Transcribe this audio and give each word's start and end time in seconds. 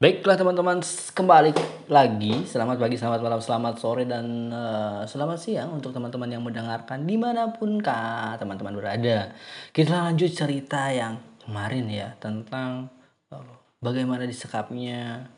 Baiklah 0.00 0.32
teman-teman, 0.32 0.80
kembali 1.12 1.52
lagi. 1.92 2.32
Selamat 2.48 2.80
pagi, 2.80 2.96
selamat 2.96 3.20
malam, 3.20 3.36
selamat 3.36 3.84
sore, 3.84 4.08
dan 4.08 4.48
uh, 4.48 5.04
selamat 5.04 5.36
siang 5.36 5.76
untuk 5.76 5.92
teman-teman 5.92 6.24
yang 6.24 6.40
mendengarkan 6.40 7.04
di 7.04 7.20
mana 7.20 7.52
pun 7.52 7.76
kah 7.84 8.32
teman-teman 8.40 8.80
berada. 8.80 9.36
Kita 9.76 10.08
lanjut 10.08 10.32
cerita 10.32 10.88
yang 10.88 11.20
kemarin 11.44 11.84
ya 11.92 12.16
tentang 12.16 12.88
uh, 13.28 13.44
bagaimana 13.84 14.24
disekapnya 14.24 15.28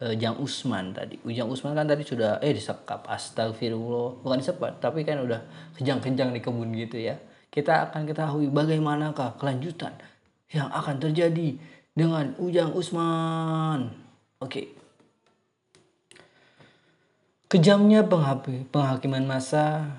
uh, 0.00 0.16
Jang 0.16 0.40
Usman 0.40 0.96
tadi. 0.96 1.20
Ujang 1.20 1.52
Usman 1.52 1.76
kan 1.76 1.84
tadi 1.84 2.00
sudah 2.00 2.40
eh 2.40 2.56
disekap, 2.56 3.04
astagfirullah, 3.04 4.24
bukan 4.24 4.40
disekap, 4.40 4.80
tapi 4.80 5.04
kan 5.04 5.20
udah 5.20 5.44
kejang-kejang 5.76 6.32
di 6.32 6.40
kebun 6.40 6.72
gitu 6.72 7.04
ya. 7.04 7.20
Kita 7.52 7.92
akan 7.92 8.08
ketahui 8.08 8.48
bagaimanakah 8.48 9.36
kelanjutan 9.36 9.92
yang 10.56 10.72
akan 10.72 11.04
terjadi 11.04 11.60
dengan 11.92 12.32
Ujang 12.40 12.72
Usman. 12.72 14.05
Oke. 14.36 14.68
Kejamnya 17.48 18.04
penghakiman 18.68 19.24
masa 19.24 19.96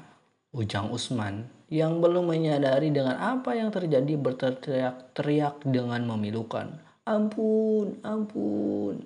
Ujang 0.54 0.94
Usman 0.94 1.50
yang 1.74 1.98
belum 2.00 2.30
menyadari 2.30 2.94
dengan 2.94 3.18
apa 3.18 3.58
yang 3.58 3.74
terjadi 3.74 4.14
berteriak-teriak 4.14 5.66
dengan 5.66 6.06
memilukan. 6.06 6.70
Ampun, 7.10 7.98
ampun. 8.06 9.02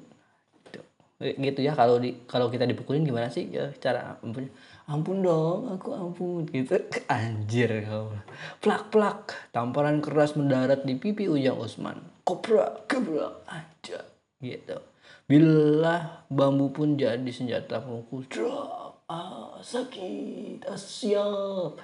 Gitu. 1.21 1.59
Ya 1.63 1.77
kalau 1.79 2.01
di 2.01 2.17
kalau 2.27 2.51
kita 2.51 2.67
dipukulin 2.67 3.07
gimana 3.07 3.31
sih 3.31 3.47
ya, 3.47 3.71
cara 3.79 4.19
ampun 4.19 4.51
ampun 4.89 5.23
dong 5.23 5.71
aku 5.71 5.95
ampun 5.95 6.43
gitu. 6.51 6.75
Anjir 7.13 7.87
kau. 7.87 8.11
Plak 8.59 8.91
plak. 8.91 9.31
Tamparan 9.55 10.03
keras 10.03 10.35
mendarat 10.35 10.83
di 10.83 10.99
pipi 10.99 11.31
Ujang 11.31 11.55
Usman. 11.55 12.03
Kopra 12.27 12.83
kebra 12.83 13.31
aja 13.47 14.03
gitu 14.41 14.90
Bila 15.31 16.27
bambu 16.27 16.75
pun 16.75 16.99
jadi 16.99 17.31
senjata 17.31 17.79
pemukul. 17.79 18.27
Ah, 19.07 19.55
sakit, 19.63 20.67
ah, 20.67 20.75
siap. 20.75 21.79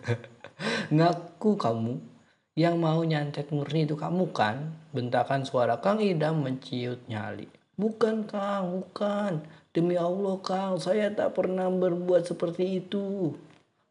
Ngaku 0.96 1.60
kamu 1.60 2.00
yang 2.56 2.80
mau 2.80 3.04
nyantet 3.04 3.52
murni 3.52 3.84
itu 3.84 4.00
kamu 4.00 4.32
kan? 4.32 4.72
Bentakan 4.96 5.44
suara 5.44 5.76
Kang 5.76 6.00
Idam 6.00 6.40
menciut 6.40 7.04
nyali. 7.04 7.52
Bukan 7.76 8.24
Kang, 8.24 8.80
bukan. 8.80 9.44
Demi 9.76 10.00
Allah 10.00 10.40
Kang, 10.40 10.80
saya 10.80 11.12
tak 11.12 11.36
pernah 11.36 11.68
berbuat 11.68 12.24
seperti 12.24 12.80
itu. 12.80 13.36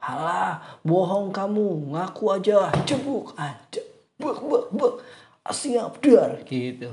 Halah, 0.01 0.81
bohong 0.81 1.29
kamu, 1.29 1.93
ngaku 1.93 2.41
aja, 2.41 2.73
cebuk 2.89 3.37
aja. 3.37 3.85
Bek, 4.17 4.41
bek, 4.41 4.65
bek. 4.73 4.95
Siap, 5.43 5.99
dar, 5.99 6.39
gitu. 6.47 6.87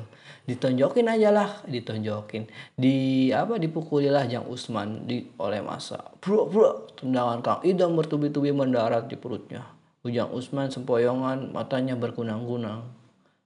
Ditonjokin 0.51 1.07
aja 1.07 1.31
lah 1.31 1.51
ditonjokin. 1.71 2.51
Di 2.75 3.31
apa 3.31 3.55
dipukulilah 3.63 4.27
Jang 4.27 4.51
Usman 4.51 5.07
di 5.07 5.23
oleh 5.39 5.63
masa. 5.63 6.11
Bro 6.19 6.51
bro 6.51 6.91
tendangan 6.99 7.39
Kang. 7.47 7.61
Idam 7.63 7.95
bertubi-tubi 7.95 8.51
mendarat 8.51 9.07
di 9.07 9.15
perutnya. 9.15 9.63
Ujang 10.03 10.35
Usman 10.35 10.75
sempoyongan 10.75 11.55
matanya 11.55 11.95
berkunang-kunang. 11.95 12.91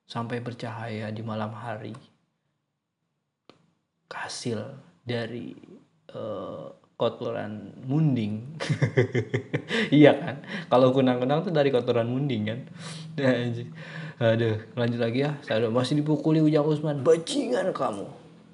Sampai 0.09 0.41
bercahaya 0.41 1.13
di 1.13 1.21
malam 1.21 1.53
hari. 1.53 1.93
Hasil 4.09 4.63
dari 5.05 5.53
uh, 6.17 6.64
kotoran 6.95 7.75
munding 7.85 8.55
iya 9.95 10.15
kan 10.15 10.37
kalau 10.71 10.95
kunang-kunang 10.95 11.43
tuh 11.43 11.51
dari 11.51 11.75
kotoran 11.75 12.07
munding 12.07 12.43
kan 12.47 12.61
Aduh, 14.15 14.55
lanjut 14.79 15.01
lagi 15.03 15.27
ya. 15.27 15.35
Saya 15.43 15.67
masih 15.67 15.99
dipukuli 15.99 16.39
Ujang 16.39 16.71
Usman. 16.71 17.03
Bajingan 17.03 17.75
kamu. 17.75 18.07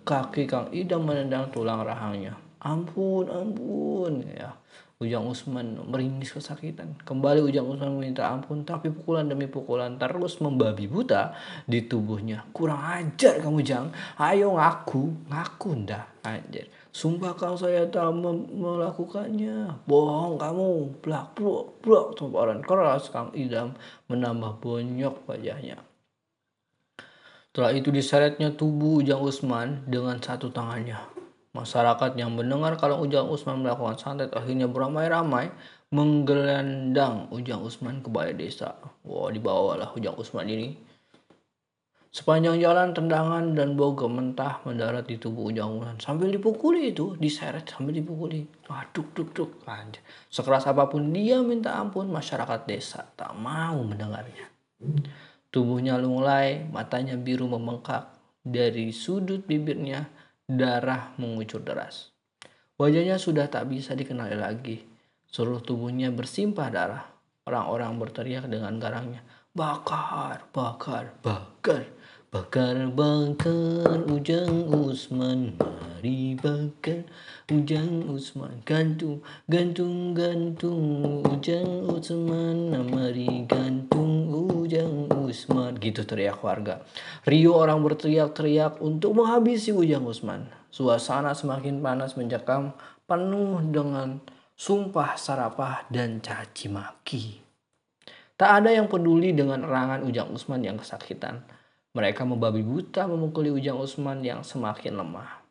Kaki 0.09 0.49
Kang 0.49 0.73
Idam 0.73 1.05
menendang 1.05 1.53
tulang 1.53 1.85
rahangnya. 1.85 2.33
Ampun, 2.65 3.29
ampun. 3.29 4.25
Ya. 4.25 4.57
Ujang 5.01 5.33
Usman 5.33 5.81
meringis 5.89 6.29
kesakitan. 6.29 6.93
Kembali 7.09 7.41
Ujang 7.41 7.65
Usman 7.73 7.97
meminta 7.97 8.29
ampun, 8.29 8.69
tapi 8.69 8.93
pukulan 8.93 9.25
demi 9.25 9.49
pukulan 9.49 9.97
terus 9.97 10.37
membabi 10.45 10.85
buta 10.85 11.33
di 11.65 11.89
tubuhnya. 11.89 12.45
Kurang 12.53 12.85
ajar 12.85 13.41
kamu 13.41 13.65
Jang. 13.65 13.89
Ayo 14.21 14.61
ngaku, 14.61 15.33
ngaku 15.33 15.89
ndak 15.89 16.05
anjir. 16.21 16.69
Sumpah 16.93 17.33
kau 17.33 17.57
saya 17.57 17.89
tak 17.89 18.13
melakukannya. 18.13 19.89
Bohong 19.89 20.37
kamu. 20.37 21.01
Blak, 21.01 21.33
blok, 21.33 21.81
blok. 21.81 22.21
Tumparan 22.21 22.61
keras 22.61 23.09
Kang 23.09 23.33
Idam 23.33 23.73
menambah 24.13 24.61
bonyok 24.61 25.25
wajahnya. 25.25 25.81
Setelah 27.49 27.73
itu 27.73 27.89
diseretnya 27.89 28.53
tubuh 28.53 29.01
Ujang 29.01 29.25
Usman 29.25 29.89
dengan 29.89 30.21
satu 30.21 30.53
tangannya. 30.53 31.20
Masyarakat 31.51 32.15
yang 32.15 32.39
mendengar 32.39 32.79
kalau 32.79 33.03
Ujang 33.03 33.27
Usman 33.27 33.67
melakukan 33.67 33.99
santet 33.99 34.31
akhirnya 34.31 34.71
beramai-ramai 34.71 35.51
menggelandang 35.91 37.27
Ujang 37.35 37.67
Usman 37.67 38.07
ke 38.07 38.09
balai 38.09 38.39
desa. 38.39 38.79
Wah, 39.03 39.35
dibawalah 39.35 39.91
Ujang 39.99 40.15
Usman 40.15 40.47
ini 40.47 40.79
Sepanjang 42.11 42.59
jalan 42.59 42.91
tendangan 42.91 43.55
dan 43.55 43.79
bau 43.79 43.95
mentah 44.11 44.59
mendarat 44.67 45.07
di 45.07 45.15
tubuh 45.15 45.55
Ujang 45.55 45.79
Usman. 45.79 46.03
Sambil 46.03 46.35
dipukuli 46.35 46.91
itu, 46.91 47.15
diseret 47.15 47.71
sambil 47.71 47.95
dipukuli. 47.95 48.51
Wah, 48.67 48.83
duk 48.91 49.15
duk. 49.15 49.63
Sekeras 50.27 50.67
apa 50.67 50.91
pun 50.91 51.15
dia 51.15 51.39
minta 51.39 51.79
ampun, 51.79 52.11
masyarakat 52.11 52.67
desa 52.67 53.07
tak 53.15 53.31
mau 53.39 53.79
mendengarnya. 53.87 54.51
Tubuhnya 55.55 56.03
lunglai, 56.03 56.67
matanya 56.67 57.15
biru 57.15 57.47
membengkak. 57.47 58.11
Dari 58.43 58.91
sudut 58.91 59.47
bibirnya, 59.47 60.11
darah 60.51 61.15
mengucur 61.15 61.63
deras. 61.63 62.11
Wajahnya 62.75 63.21
sudah 63.23 63.47
tak 63.47 63.71
bisa 63.71 63.95
dikenali 63.95 64.35
lagi. 64.35 64.83
Seluruh 65.31 65.63
tubuhnya 65.63 66.11
bersimpah 66.11 66.69
darah. 66.73 67.05
Orang-orang 67.47 67.95
berteriak 68.03 68.51
dengan 68.51 68.75
garangnya. 68.83 69.23
Bakar, 69.55 70.51
bakar, 70.51 71.15
bakar. 71.23 71.87
Bakar 72.31 72.79
bakar 72.95 74.07
Ujang 74.07 74.71
Usman 74.71 75.59
Mari 75.59 76.39
bakar 76.39 77.03
Ujang 77.51 78.07
Usman. 78.07 78.63
Gantung 78.63 79.27
gantung 79.51 80.15
gantung 80.15 81.27
Ujang 81.27 81.91
Usman 81.91 82.71
Mari 82.87 83.51
gantung 83.51 84.31
Ujang 84.31 85.11
Usman. 85.11 85.75
Gitu 85.83 86.07
teriak 86.07 86.39
warga. 86.47 86.87
Rio 87.27 87.59
orang 87.59 87.83
berteriak-teriak 87.83 88.79
untuk 88.79 89.19
menghabisi 89.19 89.75
Ujang 89.75 90.07
Usman. 90.07 90.47
Suasana 90.71 91.35
semakin 91.35 91.83
panas 91.83 92.15
mencekam 92.15 92.79
Penuh 93.11 93.59
dengan 93.75 94.23
sumpah 94.55 95.19
sarapah 95.19 95.83
dan 95.91 96.23
caci 96.23 96.71
maki. 96.71 97.43
Tak 98.39 98.63
ada 98.63 98.71
yang 98.71 98.87
peduli 98.87 99.35
dengan 99.35 99.67
erangan 99.67 100.07
Ujang 100.07 100.31
Usman 100.31 100.63
yang 100.63 100.79
kesakitan 100.79 101.59
mereka 101.91 102.23
membabi 102.23 102.63
buta 102.63 103.11
memukuli 103.11 103.51
Ujang 103.51 103.83
Usman 103.83 104.23
yang 104.23 104.47
semakin 104.47 104.95
lemah. 104.95 105.43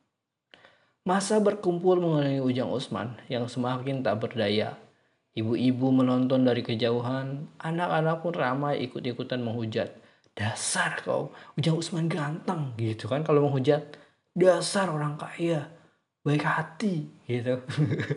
Masa 1.03 1.41
berkumpul 1.43 1.99
mengelilingi 1.99 2.43
Ujang 2.43 2.71
Usman 2.71 3.19
yang 3.27 3.51
semakin 3.51 3.99
tak 4.05 4.23
berdaya. 4.23 4.79
Ibu-ibu 5.35 5.91
menonton 5.91 6.47
dari 6.47 6.63
kejauhan, 6.63 7.47
anak-anak 7.59 8.23
pun 8.23 8.33
ramai 8.35 8.79
ikut-ikutan 8.87 9.43
menghujat. 9.43 9.91
Dasar 10.31 10.95
kau, 11.03 11.35
Ujang 11.59 11.75
Usman 11.75 12.07
ganteng 12.07 12.71
gitu 12.79 13.11
kan 13.11 13.27
kalau 13.27 13.43
menghujat. 13.43 13.99
Dasar 14.31 14.87
orang 14.87 15.19
kaya, 15.19 15.67
baik 16.23 16.47
hati 16.47 17.11
gitu. 17.27 17.59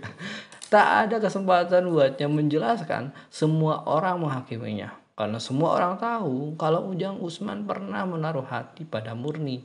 tak 0.72 1.10
ada 1.10 1.18
kesempatan 1.18 1.90
buatnya 1.90 2.30
menjelaskan, 2.30 3.10
semua 3.34 3.82
orang 3.82 4.22
menghakiminya. 4.22 5.01
Karena 5.22 5.38
semua 5.38 5.78
orang 5.78 6.02
tahu 6.02 6.58
kalau 6.58 6.90
Ujang 6.90 7.22
Usman 7.22 7.62
pernah 7.62 8.02
menaruh 8.02 8.42
hati 8.42 8.82
pada 8.82 9.14
Murni 9.14 9.62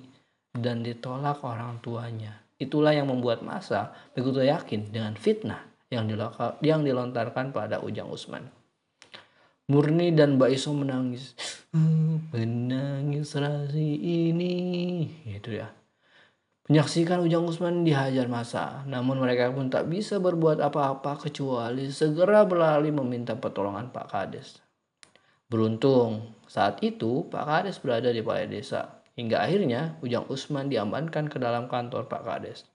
dan 0.54 0.86
ditolak 0.86 1.42
orang 1.42 1.82
tuanya. 1.82 2.46
Itulah 2.62 2.94
yang 2.94 3.10
membuat 3.10 3.42
masa 3.42 3.90
begitu 4.14 4.46
yakin 4.46 4.94
dengan 4.94 5.18
fitnah 5.18 5.66
yang, 5.90 6.06
yang 6.62 6.86
dilontarkan 6.86 7.50
pada 7.58 7.82
Ujang 7.82 8.06
Usman. 8.06 8.46
Murni 9.74 10.14
dan 10.14 10.38
Mbak 10.38 10.54
Iso 10.54 10.78
menangis. 10.78 11.34
Menangis 12.30 13.34
rasi 13.34 13.98
ini. 14.30 14.54
Itu 15.26 15.58
ya. 15.58 15.74
Menyaksikan 16.70 17.18
Ujang 17.26 17.50
Usman 17.50 17.82
dihajar 17.82 18.30
masa, 18.30 18.86
namun 18.86 19.18
mereka 19.18 19.50
pun 19.50 19.74
tak 19.74 19.90
bisa 19.90 20.22
berbuat 20.22 20.62
apa-apa 20.62 21.18
kecuali 21.18 21.90
segera 21.90 22.46
berlari 22.46 22.94
meminta 22.94 23.34
pertolongan 23.34 23.90
Pak 23.90 24.06
Kades. 24.14 24.67
Beruntung, 25.48 26.36
saat 26.48 26.84
itu 26.84 27.28
Pak 27.32 27.44
Kades 27.48 27.80
berada 27.80 28.12
di 28.12 28.20
balai 28.20 28.48
desa. 28.48 29.04
Hingga 29.18 29.42
akhirnya 29.42 29.98
Ujang 30.06 30.30
Usman 30.30 30.70
diamankan 30.70 31.32
ke 31.32 31.42
dalam 31.42 31.72
kantor 31.72 32.06
Pak 32.06 32.22
Kades. 32.28 32.68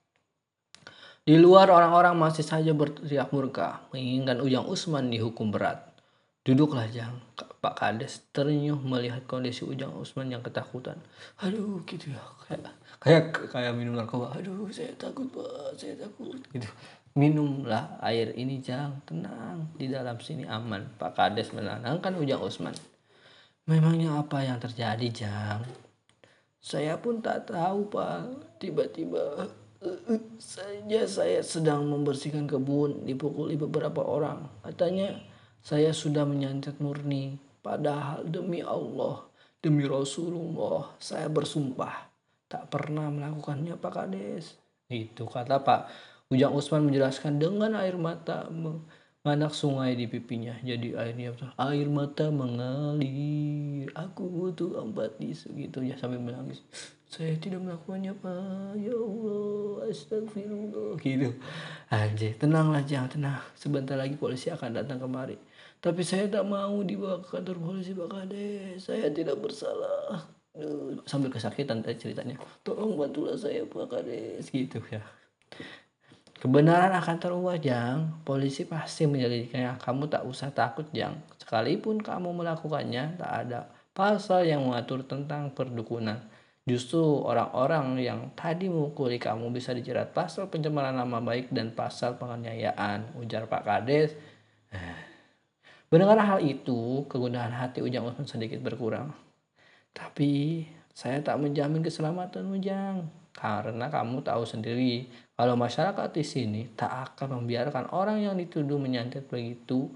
Di 1.22 1.38
luar 1.38 1.70
orang-orang 1.70 2.18
masih 2.18 2.42
saja 2.42 2.74
berteriak 2.74 3.30
murka, 3.30 3.86
menginginkan 3.94 4.42
Ujang 4.42 4.66
Usman 4.66 5.12
dihukum 5.12 5.54
berat. 5.54 5.94
Duduklah 6.42 6.90
Jang, 6.90 7.22
Pak 7.38 7.78
Kades 7.78 8.26
ternyuh 8.34 8.80
melihat 8.82 9.22
kondisi 9.30 9.62
Ujang 9.62 9.94
Usman 9.94 10.34
yang 10.34 10.42
ketakutan. 10.42 10.98
Aduh 11.38 11.78
gitu 11.86 12.10
ya, 12.10 12.18
kayak 12.48 12.74
kayak 13.02 13.24
kayak 13.50 13.72
minum 13.74 13.98
narkoba 13.98 14.30
aduh 14.38 14.70
saya 14.70 14.94
takut 14.94 15.26
pak 15.34 15.74
saya 15.74 15.98
takut 15.98 16.38
gitu 16.54 16.70
minumlah 17.14 18.00
air 18.00 18.32
ini 18.36 18.60
jang. 18.60 19.00
Tenang 19.04 19.72
di 19.76 19.88
dalam 19.88 20.18
sini 20.20 20.48
aman. 20.48 20.88
Pak 20.96 21.12
kades 21.16 21.52
menenangkan 21.52 22.12
ujang 22.16 22.40
Usman. 22.40 22.74
Memangnya 23.68 24.18
apa 24.18 24.42
yang 24.42 24.58
terjadi 24.58 25.08
jang? 25.12 25.62
Saya 26.58 26.98
pun 26.98 27.22
tak 27.22 27.50
tahu 27.50 27.90
pak. 27.90 28.26
Tiba-tiba 28.58 29.50
uh, 29.82 30.18
saja 30.38 31.02
saya 31.06 31.40
sedang 31.42 31.86
membersihkan 31.86 32.46
kebun 32.46 33.06
dipukuli 33.06 33.54
beberapa 33.54 34.02
orang. 34.02 34.50
Katanya 34.66 35.18
saya 35.62 35.94
sudah 35.94 36.26
menyantet 36.26 36.78
murni. 36.82 37.38
Padahal 37.62 38.26
demi 38.26 38.58
Allah 38.58 39.22
demi 39.62 39.86
Rasulullah 39.86 40.90
saya 40.98 41.30
bersumpah 41.30 42.10
tak 42.50 42.68
pernah 42.68 43.08
melakukannya 43.08 43.78
Pak 43.78 43.92
Kades. 43.94 44.58
Itu 44.90 45.24
kata 45.24 45.62
Pak 45.62 45.80
Ujang 46.32 46.56
Usman 46.56 46.88
menjelaskan 46.88 47.36
dengan 47.36 47.76
air 47.76 48.00
mata 48.00 48.48
menganak 48.48 49.52
sungai 49.52 49.92
di 49.92 50.08
pipinya. 50.08 50.56
Jadi 50.64 50.96
airnya 50.96 51.36
air 51.60 51.84
mata 51.92 52.32
mengalir. 52.32 53.92
Aku 53.92 54.32
butuh 54.32 54.80
empat 54.80 55.20
tisu 55.20 55.52
gitu 55.60 55.84
ya 55.84 56.00
sambil 56.00 56.24
menangis. 56.24 56.64
Saya 57.12 57.36
tidak 57.36 57.60
melakukannya 57.60 58.16
Pak. 58.16 58.80
Ya 58.80 58.96
Allah, 58.96 59.92
astagfirullah 59.92 60.96
gitu. 60.96 61.36
Anjir, 61.92 62.32
tenanglah 62.40 62.80
jangan 62.88 63.12
tenang. 63.12 63.44
Sebentar 63.52 64.00
lagi 64.00 64.16
polisi 64.16 64.48
akan 64.48 64.80
datang 64.80 65.04
kemari. 65.04 65.36
Tapi 65.84 66.00
saya 66.00 66.32
tak 66.32 66.48
mau 66.48 66.80
dibawa 66.80 67.20
ke 67.20 67.28
kantor 67.36 67.60
polisi 67.60 67.92
Pak 67.92 68.08
Kades. 68.08 68.88
Saya 68.88 69.12
tidak 69.12 69.36
bersalah 69.36 70.24
sambil 71.08 71.32
kesakitan 71.32 71.80
ceritanya 71.80 72.36
tolong 72.60 72.92
bantulah 73.00 73.32
saya 73.32 73.64
Pak 73.64 73.88
Kades 73.88 74.52
gitu 74.52 74.84
ya 74.92 75.00
kebenaran 76.42 76.90
akan 76.98 77.16
terungkap 77.22 77.62
Jang. 77.62 78.18
Polisi 78.26 78.66
pasti 78.66 79.06
menyelidiknya 79.06 79.78
kamu 79.78 80.10
tak 80.10 80.26
usah 80.26 80.50
takut 80.50 80.90
Jang. 80.90 81.22
Sekalipun 81.38 82.02
kamu 82.02 82.34
melakukannya 82.34 83.14
tak 83.14 83.30
ada 83.46 83.70
pasal 83.94 84.42
yang 84.42 84.66
mengatur 84.66 85.06
tentang 85.06 85.54
perdukunan. 85.54 86.18
Justru 86.66 87.02
orang-orang 87.22 87.98
yang 87.98 88.30
tadi 88.34 88.66
memukuli 88.70 89.18
kamu 89.22 89.50
bisa 89.54 89.74
dijerat 89.74 90.10
pasal 90.14 90.46
pencemaran 90.50 90.94
nama 90.94 91.22
baik 91.22 91.50
dan 91.54 91.74
pasal 91.74 92.18
penganiayaan 92.18 93.18
ujar 93.22 93.46
Pak 93.46 93.62
Kades. 93.62 94.10
Mendengar 95.90 96.18
hal 96.22 96.40
itu, 96.40 97.04
kegundahan 97.06 97.52
hati 97.52 97.84
Ujang 97.84 98.08
Usman 98.08 98.24
sedikit 98.24 98.62
berkurang. 98.64 99.12
Tapi 99.92 100.64
saya 100.94 101.20
tak 101.20 101.36
menjamin 101.42 101.84
keselamatan 101.84 102.48
Ujang. 102.48 103.21
Karena 103.32 103.88
kamu 103.88 104.20
tahu 104.20 104.44
sendiri, 104.44 105.08
kalau 105.32 105.56
masyarakat 105.56 106.08
di 106.12 106.24
sini 106.24 106.62
tak 106.76 107.16
akan 107.16 107.42
membiarkan 107.42 107.88
orang 107.96 108.20
yang 108.20 108.36
dituduh 108.36 108.76
menyantet 108.76 109.26
begitu 109.26 109.88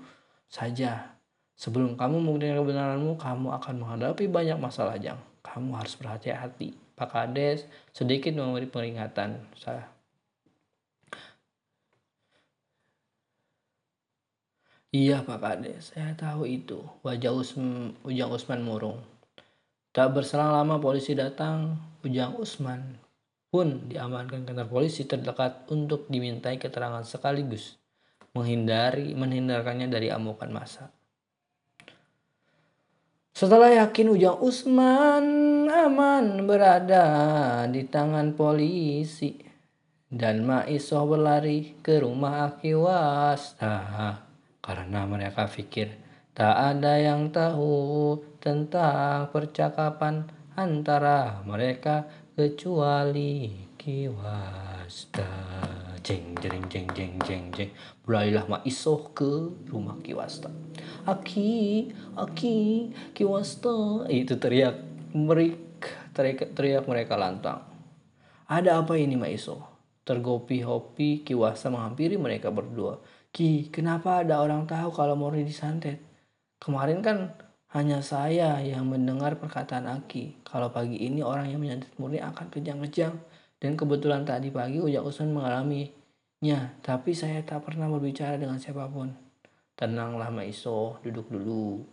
saja. 0.48 1.12
Sebelum 1.56 1.96
kamu 1.96 2.20
membuktikan 2.20 2.60
kebenaranmu, 2.64 3.16
kamu 3.16 3.48
akan 3.60 3.74
menghadapi 3.80 4.28
banyak 4.28 4.56
masalah, 4.60 4.96
Jang. 4.96 5.20
Kamu 5.44 5.76
harus 5.76 5.96
berhati-hati. 5.96 6.76
Pak 6.96 7.12
Kades 7.12 7.68
sedikit 7.92 8.32
memberi 8.32 8.64
peringatan. 8.64 9.44
Saya 9.52 9.84
Iya 14.96 15.20
Pak 15.20 15.44
Kades, 15.44 15.92
saya 15.92 16.16
tahu 16.16 16.48
itu. 16.48 16.80
Wajah 17.04 17.36
Usm, 17.36 17.92
Ujang 18.00 18.32
Usman 18.32 18.64
murung. 18.64 19.04
Tak 19.92 20.16
berselang 20.16 20.56
lama 20.56 20.80
polisi 20.80 21.12
datang, 21.12 21.76
Ujang 22.00 22.32
Usman 22.40 23.05
pun 23.48 23.88
diamankan 23.88 24.44
kantor 24.44 24.68
polisi 24.68 25.06
terdekat 25.06 25.70
untuk 25.70 26.10
dimintai 26.10 26.58
keterangan 26.58 27.02
sekaligus 27.06 27.78
menghindari 28.36 29.16
menghindarkannya 29.16 29.88
dari 29.88 30.12
amukan 30.12 30.52
masa. 30.52 30.92
Setelah 33.36 33.84
yakin 33.84 34.16
Ujang 34.16 34.40
Usman 34.40 35.26
aman 35.68 36.48
berada 36.48 37.04
di 37.68 37.84
tangan 37.84 38.32
polisi 38.32 39.36
dan 40.08 40.44
Maisoh 40.44 41.04
berlari 41.04 41.76
ke 41.84 42.00
rumah 42.00 42.48
Aki 42.48 42.72
Wasta 42.80 43.76
karena 44.64 45.04
mereka 45.04 45.44
pikir 45.44 46.06
Tak 46.36 46.52
ada 46.52 47.00
yang 47.00 47.32
tahu 47.32 48.20
tentang 48.40 49.32
percakapan 49.32 50.28
antara 50.52 51.40
mereka 51.48 52.04
kecuali 52.36 53.48
Kiwasta. 53.80 55.24
Jeng 56.04 56.36
jeng 56.36 56.68
jeng 56.68 56.84
jeng 56.92 57.16
jeng 57.24 57.44
jeng. 57.48 57.72
Berlarilah 58.04 58.44
Mak 58.44 58.62
Isoh 58.68 59.08
ke 59.16 59.56
rumah 59.72 59.96
Kiwasta. 60.04 60.52
Aki, 61.08 61.88
Aki, 62.12 62.58
Kiwasta. 63.16 64.04
Itu 64.12 64.36
teriak 64.36 64.76
mereka 65.16 66.12
teriak, 66.12 66.52
teriak 66.52 66.84
mereka 66.84 67.16
lantang. 67.16 67.64
Ada 68.52 68.84
apa 68.84 69.00
ini 69.00 69.16
Mak 69.16 69.32
Isoh? 69.32 69.64
Tergopi-hopi 70.04 71.24
Kiwasta 71.24 71.72
menghampiri 71.72 72.20
mereka 72.20 72.52
berdua. 72.52 73.00
Ki, 73.32 73.72
kenapa 73.72 74.20
ada 74.20 74.44
orang 74.44 74.68
tahu 74.68 74.92
kalau 74.92 75.16
Mori 75.16 75.40
disantet? 75.40 76.04
Kemarin 76.60 77.00
kan 77.00 77.32
hanya 77.76 78.00
saya 78.00 78.56
yang 78.64 78.88
mendengar 78.88 79.36
perkataan 79.36 79.84
Aki. 79.84 80.40
Kalau 80.48 80.72
pagi 80.72 80.96
ini 80.96 81.20
orang 81.20 81.52
yang 81.52 81.60
menyantet 81.60 81.92
murni 82.00 82.24
akan 82.24 82.48
kejang-kejang. 82.48 83.20
Dan 83.60 83.76
kebetulan 83.76 84.24
tadi 84.24 84.48
pagi 84.48 84.80
Ujang 84.80 85.04
Usman 85.04 85.36
mengalaminya. 85.36 86.72
Tapi 86.80 87.12
saya 87.12 87.44
tak 87.44 87.68
pernah 87.68 87.84
berbicara 87.92 88.40
dengan 88.40 88.56
siapa 88.56 88.88
pun. 88.88 89.12
Tenanglah 89.76 90.32
Maiso, 90.32 91.04
duduk 91.04 91.28
dulu. 91.28 91.84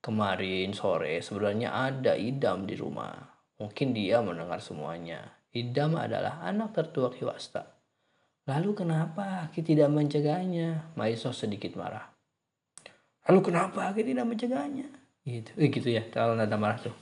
Kemarin 0.00 0.72
sore 0.72 1.20
sebenarnya 1.20 1.68
ada 1.68 2.16
Idam 2.16 2.64
di 2.64 2.72
rumah. 2.72 3.12
Mungkin 3.60 3.92
dia 3.92 4.24
mendengar 4.24 4.64
semuanya. 4.64 5.36
Idam 5.52 6.00
adalah 6.00 6.40
anak 6.48 6.72
tertua 6.72 7.12
Kiwasta. 7.12 7.76
Lalu 8.48 8.72
kenapa 8.72 9.44
Aki 9.44 9.60
tidak 9.60 9.92
mencegahnya? 9.92 10.96
Maiso 10.96 11.28
sedikit 11.36 11.76
marah. 11.76 12.08
Lalu 13.28 13.40
kenapa 13.52 13.92
kita 13.92 14.16
tidak 14.16 14.26
mencegahnya? 14.32 15.05
Gitu, 15.26 15.50
eh, 15.58 15.68
gitu 15.74 15.88
ya. 15.90 16.06
Kalau 16.14 16.38
nada 16.38 16.54
marah 16.54 16.78
tuh. 16.78 16.94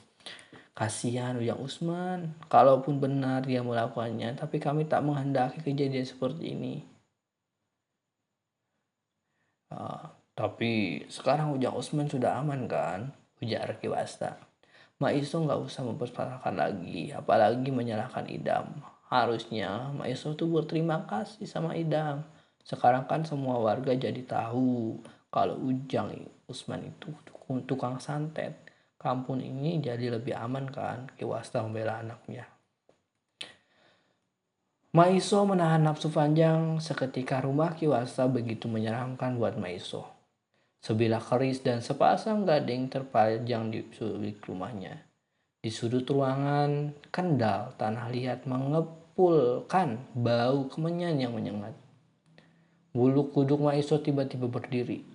Kasihan 0.73 1.37
Ujang 1.37 1.61
Usman. 1.61 2.32
Kalaupun 2.49 2.97
benar 2.99 3.44
dia 3.44 3.61
melakukannya, 3.61 4.32
tapi 4.35 4.56
kami 4.59 4.88
tak 4.88 5.05
menghendaki 5.05 5.60
kejadian 5.60 6.08
seperti 6.08 6.56
ini. 6.56 6.75
Uh, 9.69 10.08
tapi 10.32 11.05
sekarang 11.13 11.53
Ujang 11.53 11.77
Usman 11.77 12.08
sudah 12.08 12.41
aman 12.41 12.65
kan? 12.65 13.13
Ujar 13.44 13.77
Kiwasta. 13.77 14.41
Maiso 14.98 15.44
nggak 15.44 15.60
usah 15.60 15.84
mempersalahkan 15.84 16.55
lagi, 16.56 17.13
apalagi 17.13 17.69
menyalahkan 17.69 18.25
Idam. 18.32 18.81
Harusnya 19.13 19.93
Maiso 19.93 20.32
tuh 20.32 20.48
berterima 20.48 21.05
kasih 21.05 21.44
sama 21.44 21.77
Idam. 21.77 22.25
Sekarang 22.65 23.05
kan 23.05 23.20
semua 23.29 23.60
warga 23.60 23.93
jadi 23.93 24.22
tahu 24.25 24.96
kalau 25.29 25.60
Ujang 25.60 26.25
Usman 26.48 26.89
itu 26.89 27.13
tukang 27.69 28.01
santet 28.01 28.56
kampung 28.96 29.41
ini 29.41 29.81
jadi 29.84 30.17
lebih 30.17 30.34
aman 30.34 30.69
kan 30.72 31.13
Kiwasta 31.17 31.60
membela 31.60 32.01
anaknya 32.01 32.48
Maiso 34.94 35.43
menahan 35.43 35.82
nafsu 35.82 36.06
panjang 36.06 36.79
seketika 36.79 37.43
rumah 37.43 37.74
Kiwasta 37.74 38.31
begitu 38.31 38.70
menyeramkan 38.70 39.34
buat 39.43 39.58
Maiso. 39.58 40.06
Sebilah 40.86 41.19
keris 41.19 41.67
dan 41.67 41.82
sepasang 41.82 42.46
gading 42.46 42.86
terpajang 42.94 43.74
di 43.74 43.82
sudut 43.91 44.39
rumahnya. 44.46 45.03
Di 45.58 45.74
sudut 45.74 46.06
ruangan, 46.06 46.94
kendal 47.10 47.74
tanah 47.74 48.06
liat 48.15 48.46
mengepulkan 48.46 50.15
bau 50.15 50.70
kemenyan 50.70 51.19
yang 51.19 51.34
menyengat. 51.34 51.74
Bulu 52.94 53.34
kuduk 53.34 53.67
Maiso 53.67 53.98
tiba-tiba 53.98 54.46
berdiri. 54.46 55.14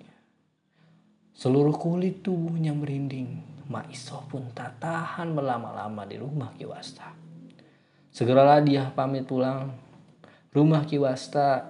Seluruh 1.40 1.72
kulit 1.72 2.20
tubuhnya 2.20 2.76
merinding. 2.76 3.40
Maiso 3.72 4.28
pun 4.28 4.52
tak 4.52 4.76
tahan 4.84 5.32
berlama-lama 5.32 6.04
di 6.04 6.20
rumah 6.20 6.52
Kiwasta. 6.52 7.16
Segeralah 8.12 8.60
dia 8.60 8.92
pamit 8.92 9.24
pulang. 9.24 9.72
Rumah 10.52 10.84
Kiwasta, 10.84 11.64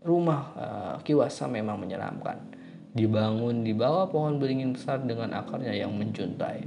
rumah 0.00 0.40
uh, 0.56 0.94
Kiwasta 1.04 1.44
memang 1.44 1.76
menyeramkan. 1.76 2.40
Dibangun 2.96 3.68
di 3.68 3.76
bawah 3.76 4.08
pohon 4.08 4.40
beringin 4.40 4.72
besar 4.72 5.04
dengan 5.04 5.36
akarnya 5.36 5.76
yang 5.76 5.92
menjuntai. 5.92 6.64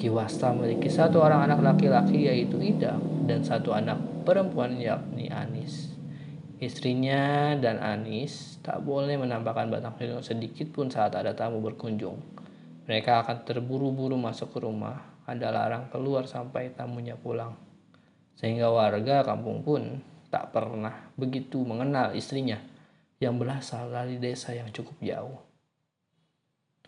Kiwasta 0.00 0.48
memiliki 0.56 0.88
satu 0.88 1.20
orang 1.20 1.44
anak 1.44 1.60
laki-laki 1.60 2.24
yaitu 2.24 2.56
Ida 2.56 2.96
dan 3.28 3.44
satu 3.44 3.76
anak 3.76 4.00
perempuan 4.24 4.80
yakni 4.80 5.28
Anis. 5.28 5.93
Istrinya 6.64 7.52
dan 7.60 7.76
Anis 7.76 8.56
tak 8.64 8.80
boleh 8.80 9.20
menampakkan 9.20 9.68
batang 9.68 9.92
hidung 10.00 10.24
sedikit 10.24 10.72
pun 10.72 10.88
saat 10.88 11.12
ada 11.12 11.36
tamu 11.36 11.60
berkunjung. 11.60 12.16
Mereka 12.88 13.20
akan 13.20 13.44
terburu-buru 13.44 14.16
masuk 14.16 14.56
ke 14.56 14.64
rumah. 14.64 15.12
Ada 15.28 15.52
larang 15.52 15.92
keluar 15.92 16.24
sampai 16.24 16.72
tamunya 16.72 17.20
pulang. 17.20 17.52
Sehingga 18.40 18.72
warga 18.72 19.20
kampung 19.28 19.60
pun 19.60 20.00
tak 20.32 20.56
pernah 20.56 21.12
begitu 21.20 21.60
mengenal 21.68 22.16
istrinya 22.16 22.56
yang 23.20 23.36
berasal 23.36 23.92
dari 23.92 24.16
desa 24.16 24.56
yang 24.56 24.72
cukup 24.72 24.96
jauh. 25.04 25.36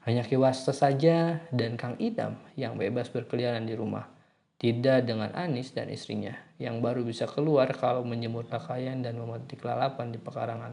Hanya 0.08 0.24
Kiwasta 0.24 0.72
saja 0.72 1.44
dan 1.52 1.76
Kang 1.76 2.00
Idam 2.00 2.40
yang 2.56 2.80
bebas 2.80 3.12
berkeliaran 3.12 3.68
di 3.68 3.76
rumah. 3.76 4.15
Tidak 4.56 5.04
dengan 5.04 5.36
Anis 5.36 5.76
dan 5.76 5.92
istrinya 5.92 6.32
yang 6.56 6.80
baru 6.80 7.04
bisa 7.04 7.28
keluar 7.28 7.68
kalau 7.76 8.00
menjemur 8.08 8.48
pakaian 8.48 8.96
dan 9.04 9.20
memetik 9.20 9.60
lalapan 9.60 10.12
di 10.12 10.18
pekarangan. 10.20 10.72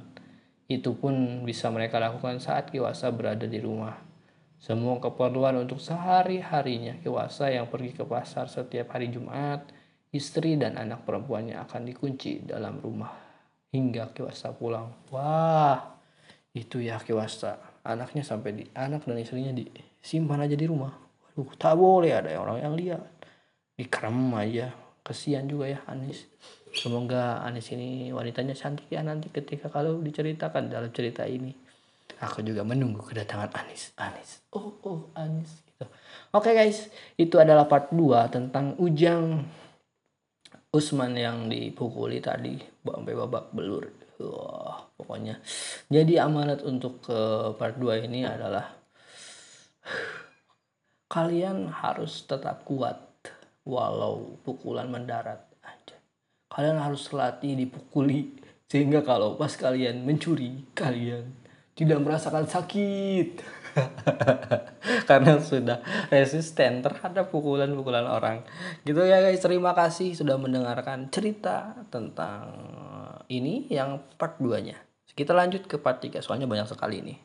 Itu 0.71 0.95
pun 0.95 1.43
bisa 1.43 1.67
mereka 1.67 1.99
lakukan 1.99 2.39
saat 2.39 2.71
Kiwasa 2.71 3.11
berada 3.11 3.43
di 3.43 3.59
rumah. 3.59 3.99
Semua 4.55 5.03
keperluan 5.03 5.59
untuk 5.59 5.83
sehari-harinya 5.83 7.03
Kiwasa 7.03 7.51
yang 7.51 7.67
pergi 7.67 7.91
ke 7.91 8.07
pasar 8.07 8.47
setiap 8.47 8.95
hari 8.95 9.11
Jumat, 9.11 9.67
istri 10.15 10.55
dan 10.55 10.79
anak 10.79 11.03
perempuannya 11.03 11.59
akan 11.67 11.83
dikunci 11.83 12.47
dalam 12.47 12.79
rumah 12.79 13.11
hingga 13.75 14.15
Kiwasa 14.15 14.55
pulang. 14.55 14.95
Wah, 15.11 15.99
itu 16.55 16.79
ya 16.79 17.01
Kiwasa 17.03 17.73
anaknya 17.83 18.23
sampai 18.23 18.51
di 18.55 18.65
anak 18.77 19.03
dan 19.03 19.19
istrinya 19.19 19.51
disimpan 19.51 20.47
aja 20.47 20.55
di 20.55 20.63
rumah 20.63 20.93
waduh 21.19 21.51
tak 21.59 21.75
boleh 21.75 22.13
ada 22.15 22.31
orang 22.39 22.57
yang 22.63 22.73
lihat 22.77 23.01
dikerem 23.77 24.33
aja. 24.37 24.73
Kesian 25.03 25.51
juga 25.51 25.67
ya 25.67 25.79
Anis. 25.91 26.23
Semoga 26.71 27.43
Anis 27.43 27.69
ini 27.75 28.09
wanitanya 28.15 28.55
cantik 28.55 28.87
ya 28.87 29.03
nanti 29.03 29.27
ketika 29.29 29.67
kalau 29.67 29.99
diceritakan 29.99 30.71
dalam 30.71 30.89
cerita 30.95 31.27
ini. 31.27 31.51
Aku 32.23 32.39
juga 32.39 32.63
menunggu 32.63 33.03
kedatangan 33.03 33.51
Anis. 33.51 33.91
Anis. 33.99 34.39
Oh 34.55 34.71
oh 34.87 35.11
Anis 35.13 35.51
gitu. 35.67 35.85
Oke 36.31 36.49
okay, 36.49 36.53
guys. 36.55 36.87
Itu 37.19 37.37
adalah 37.37 37.67
part 37.67 37.91
2 37.91 38.31
tentang 38.31 38.79
Ujang 38.79 39.43
Usman 40.73 41.13
yang 41.19 41.51
dipukuli 41.51 42.23
tadi. 42.23 42.57
Sampai 42.81 43.13
babak 43.13 43.51
belur. 43.51 43.91
Wah, 44.23 44.87
pokoknya. 44.95 45.37
Jadi 45.91 46.15
amanat 46.15 46.63
untuk 46.63 47.03
ke 47.03 47.19
part 47.59 47.75
2 47.75 48.07
ini 48.07 48.23
adalah 48.23 48.71
kalian 51.13 51.69
harus 51.69 52.25
tetap 52.25 52.65
kuat 52.65 53.12
walau 53.63 54.39
pukulan 54.43 54.87
mendarat 54.87 55.43
aja. 55.63 55.97
Kalian 56.51 56.79
harus 56.79 57.09
latih 57.11 57.55
dipukuli 57.57 58.35
sehingga 58.67 59.05
kalau 59.05 59.35
pas 59.35 59.53
kalian 59.53 60.03
mencuri, 60.03 60.67
kalian 60.75 61.31
tidak 61.73 61.99
merasakan 62.03 62.45
sakit. 62.45 63.41
karena 65.09 65.41
sudah 65.41 65.81
resisten 66.13 66.85
terhadap 66.85 67.33
pukulan-pukulan 67.33 68.05
orang. 68.05 68.45
Gitu 68.85 69.01
ya 69.01 69.17
guys, 69.17 69.41
terima 69.41 69.73
kasih 69.73 70.13
sudah 70.13 70.37
mendengarkan 70.37 71.09
cerita 71.09 71.73
tentang 71.89 72.53
ini 73.33 73.65
yang 73.73 73.97
part 74.17 74.37
2 74.37 74.61
nya 74.61 74.77
kita 75.13 75.31
lanjut 75.31 75.69
ke 75.69 75.77
part 75.77 76.01
3 76.01 76.21
soalnya 76.25 76.49
banyak 76.49 76.67
sekali 76.69 77.01
ini 77.05 77.15